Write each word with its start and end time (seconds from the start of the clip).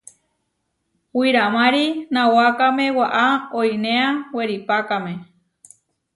Wiramári 1.17 1.85
nawákame 2.13 2.85
waʼá 2.97 3.25
oinéa 3.59 4.07
weripákame. 4.35 5.13